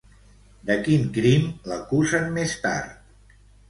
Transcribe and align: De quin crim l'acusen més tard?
De 0.69 0.77
quin 0.87 1.05
crim 1.19 1.47
l'acusen 1.71 2.29
més 2.41 2.61
tard? 2.69 3.41